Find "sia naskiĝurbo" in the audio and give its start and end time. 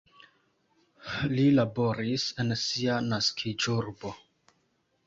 2.65-4.17